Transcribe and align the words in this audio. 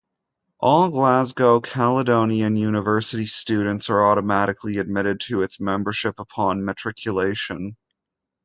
All 0.59 0.89
Glasgow 0.89 1.59
Caledonian 1.59 2.55
University 2.55 3.27
students 3.27 3.87
are 3.91 4.03
automatically 4.09 4.79
admitted 4.79 5.19
to 5.27 5.43
its 5.43 5.59
membership 5.59 6.15
upon 6.17 6.65
matriculation. 6.65 7.77